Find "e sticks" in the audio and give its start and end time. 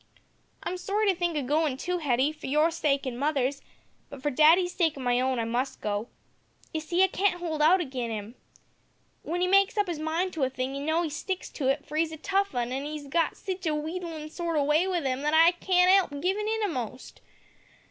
11.05-11.51